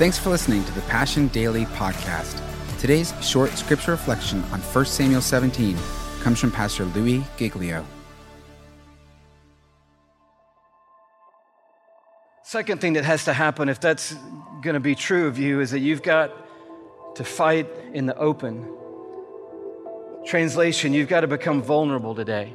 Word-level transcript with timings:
Thanks 0.00 0.16
for 0.18 0.30
listening 0.30 0.64
to 0.64 0.72
the 0.72 0.80
Passion 0.80 1.28
Daily 1.28 1.66
podcast. 1.66 2.40
Today's 2.78 3.12
short 3.20 3.50
scripture 3.50 3.90
reflection 3.90 4.42
on 4.44 4.60
1 4.60 4.84
Samuel 4.86 5.20
17 5.20 5.76
comes 6.22 6.40
from 6.40 6.50
Pastor 6.50 6.86
Louis 6.86 7.22
Giglio. 7.36 7.84
Second 12.42 12.80
thing 12.80 12.94
that 12.94 13.04
has 13.04 13.26
to 13.26 13.34
happen, 13.34 13.68
if 13.68 13.78
that's 13.78 14.14
going 14.62 14.72
to 14.72 14.80
be 14.80 14.94
true 14.94 15.26
of 15.26 15.38
you, 15.38 15.60
is 15.60 15.70
that 15.72 15.80
you've 15.80 16.02
got 16.02 16.32
to 17.16 17.22
fight 17.22 17.68
in 17.92 18.06
the 18.06 18.16
open. 18.16 18.66
Translation, 20.24 20.94
you've 20.94 21.08
got 21.08 21.20
to 21.20 21.26
become 21.26 21.60
vulnerable 21.60 22.14
today. 22.14 22.54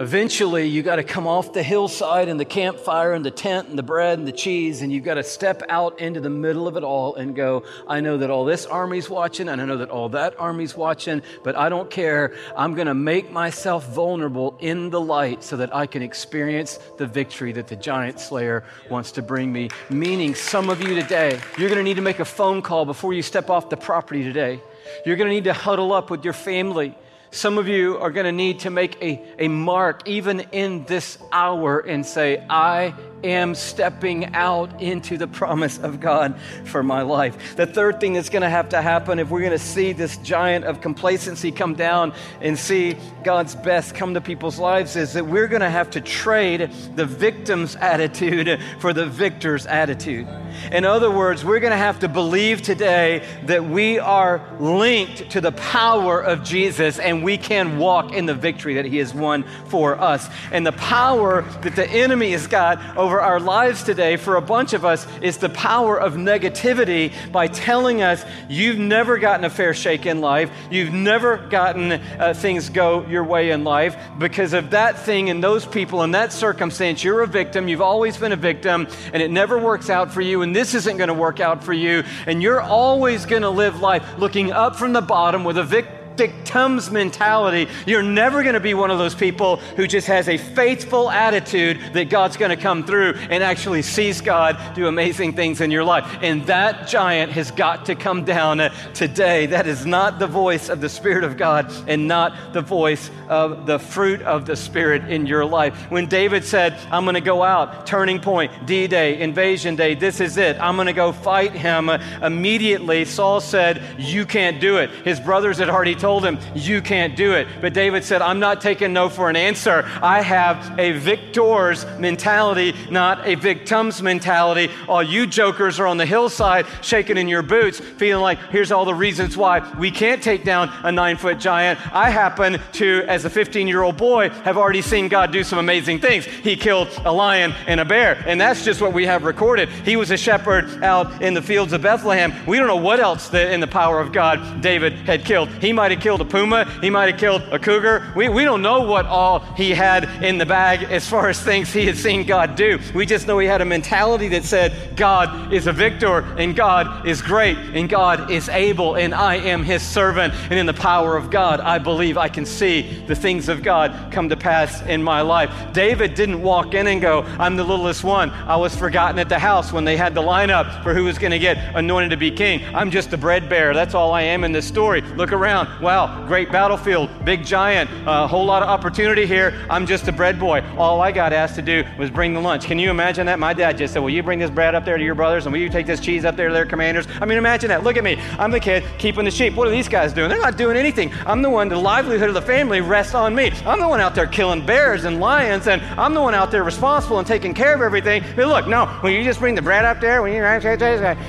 Eventually, 0.00 0.66
you 0.66 0.82
got 0.82 0.96
to 0.96 1.04
come 1.04 1.26
off 1.26 1.52
the 1.52 1.62
hillside 1.62 2.30
and 2.30 2.40
the 2.40 2.44
campfire 2.46 3.12
and 3.12 3.22
the 3.22 3.30
tent 3.30 3.68
and 3.68 3.76
the 3.76 3.82
bread 3.82 4.18
and 4.18 4.26
the 4.26 4.32
cheese, 4.32 4.80
and 4.80 4.90
you've 4.90 5.04
got 5.04 5.16
to 5.16 5.22
step 5.22 5.62
out 5.68 6.00
into 6.00 6.22
the 6.22 6.30
middle 6.30 6.66
of 6.66 6.78
it 6.78 6.82
all 6.82 7.16
and 7.16 7.36
go, 7.36 7.64
I 7.86 8.00
know 8.00 8.16
that 8.16 8.30
all 8.30 8.46
this 8.46 8.64
army's 8.64 9.10
watching, 9.10 9.50
and 9.50 9.60
I 9.60 9.66
know 9.66 9.76
that 9.76 9.90
all 9.90 10.08
that 10.08 10.40
army's 10.40 10.74
watching, 10.74 11.20
but 11.44 11.54
I 11.54 11.68
don't 11.68 11.90
care. 11.90 12.34
I'm 12.56 12.72
going 12.72 12.86
to 12.86 12.94
make 12.94 13.30
myself 13.30 13.94
vulnerable 13.94 14.56
in 14.58 14.88
the 14.88 15.02
light 15.02 15.44
so 15.44 15.58
that 15.58 15.76
I 15.76 15.84
can 15.84 16.00
experience 16.00 16.78
the 16.96 17.06
victory 17.06 17.52
that 17.52 17.68
the 17.68 17.76
giant 17.76 18.20
slayer 18.20 18.64
wants 18.88 19.12
to 19.12 19.22
bring 19.22 19.52
me. 19.52 19.68
Meaning, 19.90 20.34
some 20.34 20.70
of 20.70 20.80
you 20.80 20.94
today, 20.94 21.38
you're 21.58 21.68
going 21.68 21.76
to 21.76 21.84
need 21.84 21.96
to 21.96 22.02
make 22.02 22.20
a 22.20 22.24
phone 22.24 22.62
call 22.62 22.86
before 22.86 23.12
you 23.12 23.20
step 23.20 23.50
off 23.50 23.68
the 23.68 23.76
property 23.76 24.24
today. 24.24 24.62
You're 25.04 25.16
going 25.16 25.28
to 25.28 25.34
need 25.34 25.44
to 25.44 25.52
huddle 25.52 25.92
up 25.92 26.08
with 26.08 26.24
your 26.24 26.32
family. 26.32 26.96
Some 27.32 27.58
of 27.58 27.68
you 27.68 27.96
are 27.98 28.10
going 28.10 28.26
to 28.26 28.32
need 28.32 28.60
to 28.60 28.70
make 28.70 29.00
a, 29.00 29.22
a 29.38 29.48
mark 29.48 30.08
even 30.08 30.40
in 30.52 30.84
this 30.86 31.16
hour 31.30 31.78
and 31.78 32.04
say, 32.04 32.44
I 32.50 32.92
am 33.24 33.54
stepping 33.54 34.34
out 34.34 34.80
into 34.80 35.16
the 35.16 35.28
promise 35.28 35.78
of 35.78 36.00
God 36.00 36.38
for 36.64 36.82
my 36.82 37.02
life. 37.02 37.56
The 37.56 37.66
third 37.66 38.00
thing 38.00 38.14
that's 38.14 38.28
going 38.28 38.42
to 38.42 38.50
have 38.50 38.70
to 38.70 38.82
happen 38.82 39.18
if 39.18 39.30
we're 39.30 39.40
going 39.40 39.52
to 39.52 39.58
see 39.58 39.92
this 39.92 40.16
giant 40.18 40.64
of 40.64 40.80
complacency 40.80 41.52
come 41.52 41.74
down 41.74 42.12
and 42.40 42.58
see 42.58 42.96
God's 43.24 43.54
best 43.54 43.94
come 43.94 44.14
to 44.14 44.20
people's 44.20 44.58
lives 44.58 44.96
is 44.96 45.12
that 45.14 45.26
we're 45.26 45.48
going 45.48 45.60
to 45.60 45.70
have 45.70 45.90
to 45.90 46.00
trade 46.00 46.70
the 46.96 47.06
victim's 47.06 47.76
attitude 47.76 48.60
for 48.78 48.92
the 48.92 49.06
victor's 49.06 49.66
attitude. 49.66 50.26
In 50.72 50.84
other 50.84 51.10
words, 51.10 51.44
we're 51.44 51.60
going 51.60 51.72
to 51.72 51.76
have 51.76 52.00
to 52.00 52.08
believe 52.08 52.62
today 52.62 53.24
that 53.44 53.64
we 53.64 53.98
are 53.98 54.42
linked 54.58 55.30
to 55.30 55.40
the 55.40 55.52
power 55.52 56.20
of 56.20 56.42
Jesus 56.42 56.98
and 56.98 57.22
we 57.22 57.38
can 57.38 57.78
walk 57.78 58.12
in 58.12 58.26
the 58.26 58.34
victory 58.34 58.74
that 58.74 58.84
he 58.84 58.98
has 58.98 59.14
won 59.14 59.44
for 59.66 60.00
us. 60.00 60.28
And 60.52 60.66
the 60.66 60.72
power 60.72 61.42
that 61.62 61.76
the 61.76 61.88
enemy 61.88 62.32
has 62.32 62.46
got 62.46 62.96
over 62.96 63.09
over 63.10 63.20
our 63.20 63.40
lives 63.40 63.82
today 63.82 64.16
for 64.16 64.36
a 64.36 64.40
bunch 64.40 64.72
of 64.72 64.84
us 64.84 65.04
is 65.20 65.38
the 65.38 65.48
power 65.48 66.00
of 66.00 66.14
negativity 66.14 67.12
by 67.32 67.48
telling 67.48 68.02
us 68.02 68.24
you've 68.48 68.78
never 68.78 69.18
gotten 69.18 69.44
a 69.44 69.50
fair 69.50 69.74
shake 69.74 70.06
in 70.06 70.20
life, 70.20 70.48
you've 70.70 70.92
never 70.92 71.36
gotten 71.48 71.90
uh, 71.90 72.32
things 72.36 72.68
go 72.68 73.04
your 73.06 73.24
way 73.24 73.50
in 73.50 73.64
life. 73.64 73.96
Because 74.20 74.52
of 74.52 74.70
that 74.70 74.96
thing 74.96 75.28
and 75.28 75.42
those 75.42 75.66
people 75.66 76.02
and 76.02 76.14
that 76.14 76.32
circumstance, 76.32 77.02
you're 77.02 77.22
a 77.22 77.26
victim, 77.26 77.66
you've 77.66 77.82
always 77.82 78.16
been 78.16 78.30
a 78.30 78.36
victim, 78.36 78.86
and 79.12 79.20
it 79.20 79.32
never 79.32 79.58
works 79.58 79.90
out 79.90 80.12
for 80.12 80.20
you, 80.20 80.42
and 80.42 80.54
this 80.54 80.74
isn't 80.74 80.96
going 80.96 81.08
to 81.08 81.14
work 81.14 81.40
out 81.40 81.64
for 81.64 81.72
you, 81.72 82.04
and 82.28 82.40
you're 82.40 82.60
always 82.60 83.26
going 83.26 83.42
to 83.42 83.50
live 83.50 83.80
life 83.80 84.04
looking 84.18 84.52
up 84.52 84.76
from 84.76 84.92
the 84.92 85.00
bottom 85.00 85.42
with 85.42 85.58
a 85.58 85.64
victim 85.64 85.99
victim's 86.20 86.90
mentality. 86.90 87.66
You're 87.86 88.02
never 88.02 88.42
going 88.42 88.52
to 88.52 88.60
be 88.60 88.74
one 88.74 88.90
of 88.90 88.98
those 88.98 89.14
people 89.14 89.56
who 89.56 89.86
just 89.86 90.06
has 90.08 90.28
a 90.28 90.36
faithful 90.36 91.10
attitude 91.10 91.80
that 91.94 92.10
God's 92.10 92.36
going 92.36 92.50
to 92.50 92.62
come 92.62 92.84
through 92.84 93.14
and 93.30 93.42
actually 93.42 93.80
sees 93.80 94.20
God 94.20 94.58
do 94.74 94.86
amazing 94.86 95.32
things 95.32 95.62
in 95.62 95.70
your 95.70 95.82
life. 95.82 96.04
And 96.20 96.44
that 96.46 96.88
giant 96.88 97.32
has 97.32 97.50
got 97.50 97.86
to 97.86 97.94
come 97.94 98.26
down 98.26 98.60
uh, 98.60 98.68
today. 98.92 99.46
That 99.46 99.66
is 99.66 99.86
not 99.86 100.18
the 100.18 100.26
voice 100.26 100.68
of 100.68 100.82
the 100.82 100.90
Spirit 100.90 101.24
of 101.24 101.38
God 101.38 101.72
and 101.88 102.06
not 102.06 102.52
the 102.52 102.60
voice 102.60 103.10
of 103.28 103.64
the 103.64 103.78
fruit 103.78 104.20
of 104.20 104.44
the 104.44 104.56
Spirit 104.56 105.08
in 105.08 105.24
your 105.24 105.46
life. 105.46 105.74
When 105.90 106.06
David 106.06 106.44
said, 106.44 106.74
I'm 106.90 107.04
going 107.04 107.14
to 107.14 107.22
go 107.22 107.42
out, 107.42 107.86
turning 107.86 108.20
point, 108.20 108.66
D 108.66 108.86
Day, 108.88 109.20
invasion 109.20 109.74
day, 109.74 109.94
this 109.94 110.20
is 110.20 110.36
it. 110.36 110.58
I'm 110.60 110.76
going 110.76 110.86
to 110.86 110.92
go 110.92 111.12
fight 111.12 111.52
him. 111.52 111.88
Immediately, 111.88 113.06
Saul 113.06 113.40
said, 113.40 113.82
You 113.98 114.26
can't 114.26 114.60
do 114.60 114.76
it. 114.76 114.90
His 114.90 115.18
brothers 115.18 115.56
had 115.56 115.70
already 115.70 115.94
told 115.94 116.09
told 116.10 116.24
him, 116.24 116.40
You 116.56 116.82
can't 116.82 117.14
do 117.14 117.34
it. 117.34 117.46
But 117.60 117.72
David 117.72 118.02
said, 118.02 118.20
I'm 118.20 118.40
not 118.40 118.60
taking 118.60 118.92
no 118.92 119.08
for 119.08 119.30
an 119.30 119.36
answer. 119.36 119.88
I 120.02 120.22
have 120.22 120.76
a 120.76 120.90
victor's 120.98 121.86
mentality, 122.00 122.74
not 122.90 123.24
a 123.28 123.36
victim's 123.36 124.02
mentality. 124.02 124.72
All 124.88 125.04
you 125.04 125.24
jokers 125.24 125.78
are 125.78 125.86
on 125.86 125.98
the 125.98 126.06
hillside 126.06 126.66
shaking 126.82 127.16
in 127.16 127.28
your 127.28 127.42
boots, 127.42 127.78
feeling 127.78 128.22
like, 128.22 128.40
Here's 128.50 128.72
all 128.72 128.84
the 128.84 128.94
reasons 128.94 129.36
why 129.36 129.60
we 129.78 129.92
can't 129.92 130.20
take 130.20 130.42
down 130.42 130.68
a 130.82 130.90
nine 130.90 131.16
foot 131.16 131.38
giant. 131.38 131.78
I 131.94 132.10
happen 132.10 132.58
to, 132.72 133.04
as 133.06 133.24
a 133.24 133.30
15 133.30 133.68
year 133.68 133.82
old 133.82 133.96
boy, 133.96 134.30
have 134.30 134.56
already 134.56 134.82
seen 134.82 135.06
God 135.06 135.30
do 135.30 135.44
some 135.44 135.60
amazing 135.60 136.00
things. 136.00 136.24
He 136.24 136.56
killed 136.56 136.88
a 137.04 137.12
lion 137.12 137.54
and 137.68 137.78
a 137.78 137.84
bear, 137.84 138.20
and 138.26 138.40
that's 138.40 138.64
just 138.64 138.80
what 138.80 138.92
we 138.92 139.06
have 139.06 139.22
recorded. 139.22 139.68
He 139.84 139.94
was 139.94 140.10
a 140.10 140.16
shepherd 140.16 140.82
out 140.82 141.22
in 141.22 141.34
the 141.34 141.42
fields 141.42 141.72
of 141.72 141.82
Bethlehem. 141.82 142.32
We 142.46 142.56
don't 142.56 142.66
know 142.66 142.74
what 142.74 142.98
else 142.98 143.28
the, 143.28 143.52
in 143.54 143.60
the 143.60 143.68
power 143.68 144.00
of 144.00 144.10
God 144.10 144.60
David 144.60 144.94
had 145.06 145.24
killed. 145.24 145.48
He 145.60 145.72
might 145.72 145.89
have 145.90 146.00
have 146.00 146.02
killed 146.02 146.20
a 146.20 146.24
puma. 146.24 146.64
He 146.80 146.90
might 146.90 147.10
have 147.10 147.20
killed 147.20 147.42
a 147.52 147.58
cougar. 147.58 148.12
We, 148.16 148.28
we 148.28 148.44
don't 148.44 148.62
know 148.62 148.82
what 148.82 149.06
all 149.06 149.40
he 149.54 149.70
had 149.70 150.04
in 150.24 150.38
the 150.38 150.46
bag 150.46 150.84
as 150.84 151.08
far 151.08 151.28
as 151.28 151.40
things 151.40 151.72
he 151.72 151.86
had 151.86 151.96
seen 151.96 152.26
God 152.26 152.56
do. 152.56 152.78
We 152.94 153.06
just 153.06 153.26
know 153.26 153.38
he 153.38 153.46
had 153.46 153.60
a 153.60 153.64
mentality 153.64 154.28
that 154.28 154.44
said, 154.44 154.96
God 154.96 155.52
is 155.52 155.66
a 155.66 155.72
victor, 155.72 156.20
and 156.38 156.56
God 156.56 157.06
is 157.06 157.20
great, 157.22 157.56
and 157.56 157.88
God 157.88 158.30
is 158.30 158.48
able, 158.48 158.96
and 158.96 159.14
I 159.14 159.36
am 159.36 159.62
his 159.62 159.82
servant. 159.82 160.34
And 160.50 160.58
in 160.58 160.66
the 160.66 160.74
power 160.74 161.16
of 161.16 161.30
God, 161.30 161.60
I 161.60 161.78
believe 161.78 162.16
I 162.16 162.28
can 162.28 162.46
see 162.46 163.04
the 163.06 163.14
things 163.14 163.48
of 163.48 163.62
God 163.62 164.12
come 164.12 164.28
to 164.30 164.36
pass 164.36 164.82
in 164.82 165.02
my 165.02 165.20
life. 165.20 165.52
David 165.72 166.14
didn't 166.14 166.42
walk 166.42 166.74
in 166.74 166.86
and 166.86 167.00
go, 167.00 167.22
I'm 167.38 167.56
the 167.56 167.64
littlest 167.64 168.04
one. 168.04 168.30
I 168.30 168.56
was 168.56 168.74
forgotten 168.74 169.18
at 169.18 169.28
the 169.28 169.38
house 169.38 169.72
when 169.72 169.84
they 169.84 169.96
had 169.96 170.14
the 170.14 170.22
lineup 170.22 170.82
for 170.82 170.94
who 170.94 171.04
was 171.04 171.18
going 171.18 171.32
to 171.32 171.38
get 171.38 171.74
anointed 171.76 172.10
to 172.10 172.16
be 172.16 172.30
king. 172.30 172.62
I'm 172.74 172.90
just 172.90 173.12
a 173.12 173.18
bread 173.18 173.48
bearer. 173.48 173.74
That's 173.74 173.94
all 173.94 174.12
I 174.12 174.22
am 174.22 174.44
in 174.44 174.52
this 174.52 174.66
story. 174.66 175.00
Look 175.00 175.32
around. 175.32 175.68
Wow, 175.80 176.26
great 176.26 176.52
battlefield, 176.52 177.08
big 177.24 177.42
giant, 177.42 177.88
a 178.06 178.10
uh, 178.10 178.26
whole 178.26 178.44
lot 178.44 178.62
of 178.62 178.68
opportunity 178.68 179.24
here. 179.24 179.66
I'm 179.70 179.86
just 179.86 180.06
a 180.08 180.12
bread 180.12 180.38
boy. 180.38 180.62
All 180.76 181.00
I 181.00 181.10
got 181.10 181.32
asked 181.32 181.54
to 181.54 181.62
do 181.62 181.84
was 181.98 182.10
bring 182.10 182.34
the 182.34 182.40
lunch. 182.40 182.66
Can 182.66 182.78
you 182.78 182.90
imagine 182.90 183.24
that? 183.26 183.38
My 183.38 183.54
dad 183.54 183.78
just 183.78 183.94
said, 183.94 184.00
Will 184.00 184.10
you 184.10 184.22
bring 184.22 184.38
this 184.38 184.50
bread 184.50 184.74
up 184.74 184.84
there 184.84 184.98
to 184.98 185.02
your 185.02 185.14
brothers 185.14 185.46
and 185.46 185.54
will 185.54 185.60
you 185.60 185.70
take 185.70 185.86
this 185.86 185.98
cheese 185.98 186.26
up 186.26 186.36
there 186.36 186.48
to 186.48 186.54
their 186.54 186.66
commanders? 186.66 187.06
I 187.20 187.24
mean, 187.24 187.38
imagine 187.38 187.68
that. 187.68 187.82
Look 187.82 187.96
at 187.96 188.04
me. 188.04 188.18
I'm 188.38 188.50
the 188.50 188.60
kid 188.60 188.84
keeping 188.98 189.24
the 189.24 189.30
sheep. 189.30 189.54
What 189.54 189.68
are 189.68 189.70
these 189.70 189.88
guys 189.88 190.12
doing? 190.12 190.28
They're 190.28 190.38
not 190.38 190.58
doing 190.58 190.76
anything. 190.76 191.14
I'm 191.24 191.40
the 191.40 191.48
one, 191.48 191.70
the 191.70 191.78
livelihood 191.78 192.28
of 192.28 192.34
the 192.34 192.42
family 192.42 192.82
rests 192.82 193.14
on 193.14 193.34
me. 193.34 193.50
I'm 193.64 193.80
the 193.80 193.88
one 193.88 194.00
out 194.00 194.14
there 194.14 194.26
killing 194.26 194.66
bears 194.66 195.04
and 195.04 195.18
lions, 195.18 195.66
and 195.66 195.80
I'm 195.98 196.12
the 196.12 196.20
one 196.20 196.34
out 196.34 196.50
there 196.50 196.62
responsible 196.62 197.18
and 197.18 197.26
taking 197.26 197.54
care 197.54 197.74
of 197.74 197.80
everything. 197.80 198.22
But 198.36 198.48
look, 198.48 198.68
no, 198.68 199.00
will 199.02 199.10
you 199.10 199.24
just 199.24 199.40
bring 199.40 199.54
the 199.54 199.62
bread 199.62 199.86
up 199.86 199.98
there? 199.98 200.20
When 200.20 200.34
you 200.34 200.40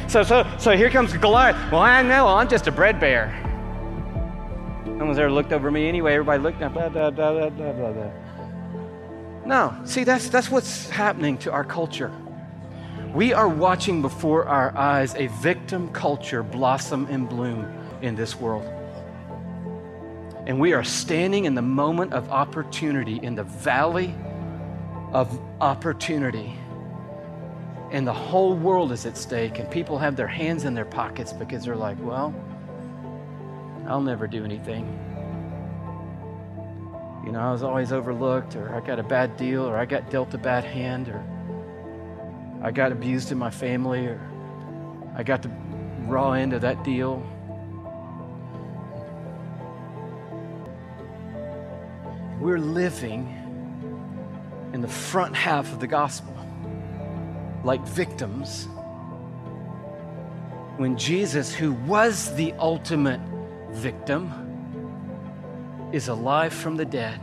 so 0.09 0.23
so 0.23 0.45
so 0.59 0.75
here 0.75 0.89
comes 0.89 1.13
Goliath. 1.13 1.55
Well, 1.71 1.81
I 1.81 2.01
know 2.01 2.27
I'm 2.27 2.49
just 2.49 2.67
a 2.67 2.71
bread 2.71 2.99
bear. 2.99 3.50
No 5.01 5.07
one's 5.07 5.17
ever 5.17 5.31
looked 5.31 5.51
over 5.51 5.71
me 5.71 5.89
anyway. 5.89 6.13
Everybody 6.13 6.43
looked 6.43 6.61
at 6.61 6.75
blah, 6.75 6.87
blah, 6.87 7.09
blah, 7.09 7.49
blah, 7.49 7.73
blah, 7.73 7.91
blah. 7.91 8.11
No, 9.47 9.75
see, 9.83 10.03
that's, 10.03 10.29
that's 10.29 10.51
what's 10.51 10.91
happening 10.91 11.39
to 11.39 11.51
our 11.51 11.63
culture. 11.63 12.11
We 13.11 13.33
are 13.33 13.47
watching 13.49 14.03
before 14.03 14.45
our 14.45 14.77
eyes 14.77 15.15
a 15.15 15.25
victim 15.41 15.91
culture 15.91 16.43
blossom 16.43 17.07
and 17.09 17.27
bloom 17.27 17.65
in 18.03 18.13
this 18.13 18.39
world. 18.39 18.63
And 20.45 20.59
we 20.59 20.73
are 20.73 20.83
standing 20.83 21.45
in 21.45 21.55
the 21.55 21.63
moment 21.63 22.13
of 22.13 22.29
opportunity, 22.29 23.19
in 23.23 23.33
the 23.33 23.43
valley 23.43 24.13
of 25.13 25.35
opportunity. 25.61 26.53
And 27.89 28.05
the 28.05 28.13
whole 28.13 28.55
world 28.55 28.91
is 28.91 29.07
at 29.07 29.17
stake, 29.17 29.57
and 29.57 29.67
people 29.71 29.97
have 29.97 30.15
their 30.15 30.27
hands 30.27 30.63
in 30.63 30.75
their 30.75 30.85
pockets 30.85 31.33
because 31.33 31.65
they're 31.65 31.75
like, 31.75 31.97
well, 32.01 32.35
I'll 33.87 34.01
never 34.01 34.27
do 34.27 34.43
anything. 34.43 34.85
You 37.25 37.31
know, 37.31 37.39
I 37.39 37.51
was 37.51 37.63
always 37.63 37.91
overlooked, 37.91 38.55
or 38.55 38.73
I 38.75 38.79
got 38.81 38.99
a 38.99 39.03
bad 39.03 39.37
deal, 39.37 39.63
or 39.63 39.77
I 39.77 39.85
got 39.85 40.09
dealt 40.09 40.33
a 40.33 40.37
bad 40.37 40.63
hand, 40.63 41.09
or 41.09 41.23
I 42.61 42.71
got 42.71 42.91
abused 42.91 43.31
in 43.31 43.37
my 43.37 43.49
family, 43.49 44.07
or 44.07 44.21
I 45.15 45.23
got 45.23 45.41
the 45.41 45.51
raw 46.05 46.31
end 46.31 46.53
of 46.53 46.61
that 46.61 46.83
deal. 46.83 47.23
We're 52.39 52.59
living 52.59 53.37
in 54.73 54.81
the 54.81 54.87
front 54.87 55.35
half 55.35 55.71
of 55.71 55.79
the 55.79 55.87
gospel 55.87 56.35
like 57.63 57.85
victims 57.87 58.67
when 60.77 60.97
Jesus, 60.97 61.53
who 61.53 61.73
was 61.73 62.33
the 62.35 62.53
ultimate 62.53 63.21
victim 63.71 64.31
is 65.91 66.07
alive 66.07 66.53
from 66.53 66.77
the 66.77 66.85
dead 66.85 67.19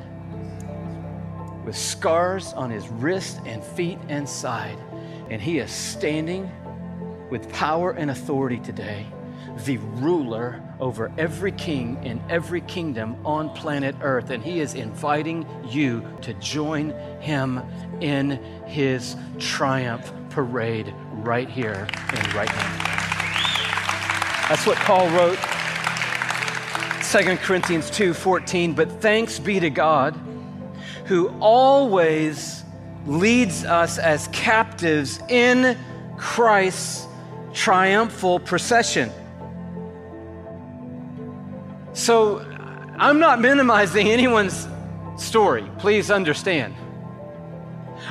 with 1.65 1.77
scars 1.77 2.55
on 2.55 2.71
his 2.71 2.89
wrist 2.89 3.41
and 3.45 3.63
feet 3.63 3.99
and 4.09 4.27
side. 4.27 4.79
And 5.29 5.43
he 5.43 5.59
is 5.59 5.71
standing 5.71 6.51
with 7.31 7.53
power 7.53 7.91
and 7.91 8.11
authority 8.11 8.59
today, 8.59 9.07
the 9.67 9.77
ruler 9.77 10.63
over 10.81 11.13
every 11.19 11.53
king 11.53 12.03
in 12.05 12.23
every 12.31 12.63
kingdom 12.63 13.17
on 13.27 13.51
planet 13.51 13.95
Earth. 14.01 14.31
And 14.31 14.43
he 14.43 14.61
is 14.61 14.73
inviting 14.73 15.47
you 15.67 16.03
to 16.23 16.33
join 16.35 16.91
him 17.21 17.61
in 18.01 18.43
his 18.67 19.15
triumph 19.39 20.11
parade 20.31 20.95
right 21.13 21.51
here 21.51 21.87
and 22.15 22.35
right 22.35 22.49
now. 22.49 22.85
That's 24.49 24.67
what 24.67 24.79
Paul 24.79 25.11
wrote 25.11 25.39
2 27.11 27.39
Corinthians 27.39 27.91
2:14, 27.91 28.75
but 28.75 29.01
thanks 29.01 29.39
be 29.39 29.59
to 29.59 29.71
God 29.71 30.15
who 31.07 31.29
always 31.41 32.65
leads 33.07 33.65
us 33.65 33.97
as 33.97 34.29
captives 34.29 35.19
in 35.31 35.75
Christ's 36.19 37.07
triumphal 37.55 38.39
procession. 38.39 39.11
So 41.95 42.45
I'm 42.99 43.19
not 43.19 43.41
minimizing 43.41 44.09
anyone's 44.11 44.69
story, 45.17 45.65
please 45.79 46.11
understand. 46.11 46.75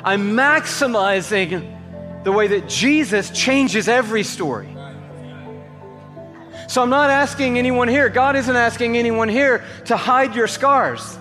I'm 0.03 0.31
maximizing 0.31 2.23
the 2.23 2.31
way 2.31 2.47
that 2.47 2.67
Jesus 2.67 3.29
changes 3.29 3.87
every 3.87 4.23
story. 4.23 4.76
So 6.67 6.83
I'm 6.83 6.89
not 6.89 7.09
asking 7.09 7.57
anyone 7.57 7.87
here, 7.87 8.09
God 8.09 8.35
isn't 8.35 8.55
asking 8.55 8.97
anyone 8.97 9.29
here 9.29 9.63
to 9.85 9.97
hide 9.97 10.35
your 10.35 10.47
scars. 10.47 11.17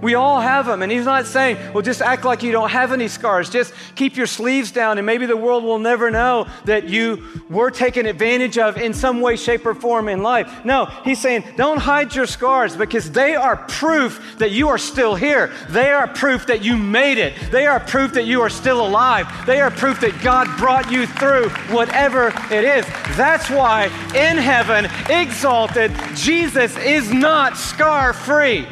We 0.00 0.14
all 0.14 0.40
have 0.40 0.66
them. 0.66 0.82
And 0.82 0.92
he's 0.92 1.04
not 1.04 1.26
saying, 1.26 1.56
well, 1.72 1.82
just 1.82 2.00
act 2.00 2.24
like 2.24 2.42
you 2.42 2.52
don't 2.52 2.70
have 2.70 2.92
any 2.92 3.08
scars. 3.08 3.50
Just 3.50 3.74
keep 3.96 4.16
your 4.16 4.26
sleeves 4.26 4.70
down, 4.70 4.98
and 4.98 5.06
maybe 5.06 5.26
the 5.26 5.36
world 5.36 5.64
will 5.64 5.78
never 5.78 6.10
know 6.10 6.46
that 6.64 6.88
you 6.88 7.24
were 7.50 7.70
taken 7.70 8.06
advantage 8.06 8.58
of 8.58 8.76
in 8.76 8.94
some 8.94 9.20
way, 9.20 9.36
shape, 9.36 9.66
or 9.66 9.74
form 9.74 10.08
in 10.08 10.22
life. 10.22 10.64
No, 10.64 10.86
he's 11.04 11.20
saying, 11.20 11.44
don't 11.56 11.78
hide 11.78 12.14
your 12.14 12.26
scars 12.26 12.76
because 12.76 13.10
they 13.10 13.34
are 13.34 13.56
proof 13.56 14.36
that 14.38 14.52
you 14.52 14.68
are 14.68 14.78
still 14.78 15.14
here. 15.14 15.52
They 15.70 15.90
are 15.90 16.06
proof 16.06 16.46
that 16.46 16.64
you 16.64 16.76
made 16.76 17.18
it. 17.18 17.34
They 17.50 17.66
are 17.66 17.80
proof 17.80 18.12
that 18.12 18.24
you 18.24 18.40
are 18.40 18.50
still 18.50 18.86
alive. 18.86 19.26
They 19.46 19.60
are 19.60 19.70
proof 19.70 20.00
that 20.00 20.20
God 20.22 20.46
brought 20.58 20.90
you 20.92 21.06
through 21.06 21.48
whatever 21.74 22.28
it 22.50 22.64
is. 22.64 22.86
That's 23.16 23.50
why 23.50 23.86
in 24.14 24.36
heaven, 24.36 24.88
exalted, 25.10 25.92
Jesus 26.14 26.76
is 26.78 27.12
not 27.12 27.56
scar 27.56 28.12
free 28.12 28.66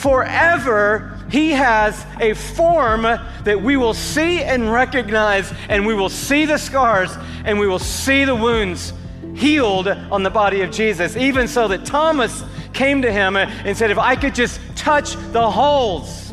forever, 0.00 1.18
He 1.30 1.50
has 1.50 2.04
a 2.18 2.34
form 2.34 3.02
that 3.02 3.60
we 3.62 3.76
will 3.76 3.94
see 3.94 4.42
and 4.42 4.72
recognize, 4.72 5.52
and 5.68 5.86
we 5.86 5.94
will 5.94 6.08
see 6.08 6.44
the 6.46 6.58
scars 6.58 7.10
and 7.44 7.58
we 7.58 7.66
will 7.66 7.78
see 7.78 8.24
the 8.24 8.34
wounds 8.34 8.92
healed 9.34 9.88
on 9.88 10.22
the 10.22 10.30
body 10.30 10.62
of 10.62 10.70
Jesus. 10.70 11.16
Even 11.16 11.48
so, 11.48 11.68
that 11.68 11.84
Thomas 11.84 12.42
came 12.72 13.02
to 13.02 13.12
him 13.12 13.36
and 13.36 13.76
said, 13.76 13.90
If 13.90 13.98
I 13.98 14.16
could 14.16 14.34
just 14.34 14.60
touch 14.76 15.14
the 15.32 15.50
holes. 15.50 16.32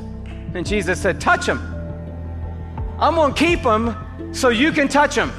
And 0.54 0.66
Jesus 0.66 1.02
said, 1.02 1.20
Touch 1.22 1.46
them. 1.46 1.60
I'm 3.00 3.16
going 3.16 3.34
to 3.34 3.40
keep 3.40 3.64
them 3.64 4.34
so 4.34 4.50
you 4.50 4.72
can 4.72 4.88
touch 4.88 5.16
them. 5.16 5.32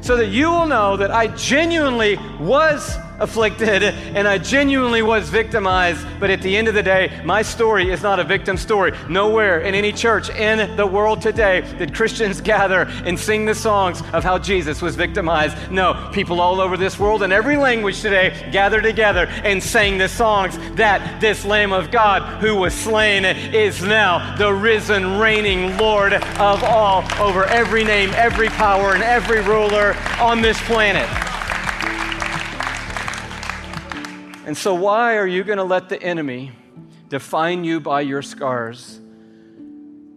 So 0.00 0.16
that 0.16 0.28
you 0.28 0.50
will 0.50 0.66
know 0.66 0.96
that 0.96 1.10
I 1.10 1.28
genuinely 1.28 2.16
was 2.40 2.96
afflicted 3.22 3.84
and 3.84 4.26
I 4.26 4.38
genuinely 4.38 5.00
was 5.00 5.30
victimized. 5.30 6.04
But 6.18 6.30
at 6.30 6.42
the 6.42 6.56
end 6.56 6.68
of 6.68 6.74
the 6.74 6.82
day, 6.82 7.22
my 7.24 7.42
story 7.42 7.90
is 7.90 8.02
not 8.02 8.18
a 8.18 8.24
victim 8.24 8.56
story. 8.56 8.92
Nowhere 9.08 9.60
in 9.60 9.74
any 9.74 9.92
church 9.92 10.28
in 10.30 10.76
the 10.76 10.86
world 10.86 11.22
today 11.22 11.60
did 11.78 11.94
Christians 11.94 12.40
gather 12.52 12.82
and 13.04 13.18
sing 13.18 13.46
the 13.46 13.54
songs 13.54 14.02
of 14.12 14.24
how 14.24 14.38
Jesus 14.38 14.82
was 14.82 14.96
victimized. 14.96 15.56
No, 15.70 16.10
people 16.12 16.40
all 16.40 16.60
over 16.60 16.76
this 16.76 16.98
world 16.98 17.22
in 17.22 17.32
every 17.32 17.56
language 17.56 18.00
today 18.00 18.50
gather 18.52 18.80
together 18.80 19.26
and 19.44 19.62
sang 19.62 19.98
the 19.98 20.08
songs 20.08 20.58
that 20.74 21.20
this 21.20 21.44
Lamb 21.44 21.72
of 21.72 21.90
God 21.90 22.22
who 22.40 22.56
was 22.56 22.74
slain 22.74 23.24
is 23.24 23.82
now 23.82 24.36
the 24.36 24.52
risen, 24.52 25.18
reigning 25.18 25.76
Lord 25.76 26.12
of 26.12 26.64
all 26.64 27.04
over 27.20 27.44
every 27.44 27.84
name, 27.84 28.10
every 28.14 28.48
power, 28.48 28.94
and 28.94 29.02
every 29.02 29.40
ruler 29.42 29.94
on 30.20 30.42
this 30.42 30.60
planet. 30.62 31.31
And 34.44 34.56
so, 34.56 34.74
why 34.74 35.16
are 35.16 35.26
you 35.26 35.44
going 35.44 35.58
to 35.58 35.64
let 35.64 35.88
the 35.88 36.02
enemy 36.02 36.52
define 37.08 37.62
you 37.62 37.78
by 37.78 38.00
your 38.00 38.22
scars 38.22 39.00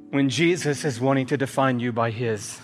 when 0.10 0.30
Jesus 0.30 0.84
is 0.84 1.00
wanting 1.00 1.28
to 1.28 1.38
define 1.38 1.80
you 1.80 1.92
by 1.92 2.10
his? 2.10 2.60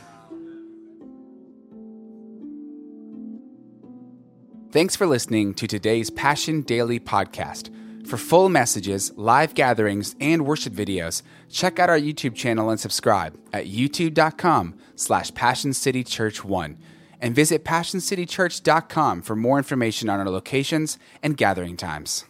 Thanks 4.71 4.95
for 4.95 5.05
listening 5.05 5.53
to 5.55 5.67
today's 5.67 6.09
Passion 6.09 6.61
Daily 6.61 6.99
podcast. 6.99 7.69
For 8.07 8.17
full 8.17 8.49
messages, 8.49 9.11
live 9.15 9.53
gatherings, 9.53 10.15
and 10.19 10.45
worship 10.45 10.73
videos, 10.73 11.21
check 11.49 11.77
out 11.77 11.89
our 11.89 11.99
YouTube 11.99 12.35
channel 12.35 12.69
and 12.69 12.79
subscribe 12.79 13.37
at 13.53 13.67
youtube.com 13.67 14.75
slash 14.95 15.31
passioncitychurch1 15.33 16.77
and 17.21 17.35
visit 17.35 17.63
PassionCityChurch.com 17.63 19.21
for 19.21 19.35
more 19.35 19.57
information 19.57 20.09
on 20.09 20.19
our 20.19 20.29
locations 20.29 20.97
and 21.23 21.37
gathering 21.37 21.77
times. 21.77 22.25